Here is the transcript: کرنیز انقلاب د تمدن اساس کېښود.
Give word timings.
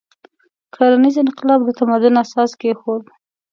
کرنیز 0.75 1.15
انقلاب 1.23 1.59
د 1.65 1.69
تمدن 1.79 2.13
اساس 2.23 2.51
کېښود. 2.59 3.03